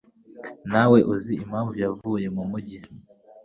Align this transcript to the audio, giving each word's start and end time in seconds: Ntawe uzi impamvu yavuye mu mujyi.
Ntawe 0.69 0.99
uzi 1.13 1.33
impamvu 1.43 1.73
yavuye 1.83 2.27
mu 2.35 2.43
mujyi. 2.49 2.79